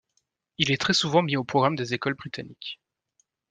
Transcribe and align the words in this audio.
Il 0.57 0.71
est 0.71 0.81
très 0.81 0.95
souvent 0.95 1.21
mis 1.21 1.37
au 1.37 1.43
programme 1.43 1.75
des 1.75 1.93
écoles 1.93 2.15
britanniques. 2.15 2.79